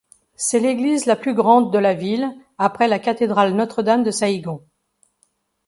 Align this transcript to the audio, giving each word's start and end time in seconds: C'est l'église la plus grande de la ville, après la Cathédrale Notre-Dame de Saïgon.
C'est 0.35 0.57
l'église 0.59 1.05
la 1.05 1.15
plus 1.15 1.35
grande 1.35 1.71
de 1.71 1.77
la 1.77 1.93
ville, 1.93 2.27
après 2.57 2.87
la 2.87 2.97
Cathédrale 2.97 3.53
Notre-Dame 3.53 4.01
de 4.01 4.09
Saïgon. 4.09 4.65